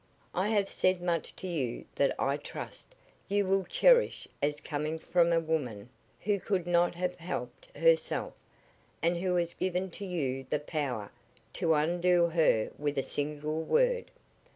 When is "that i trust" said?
1.93-2.95